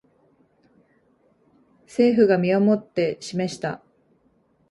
[1.85, 3.83] 政府が身をもって示した